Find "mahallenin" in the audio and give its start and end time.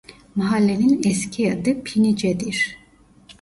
0.35-1.01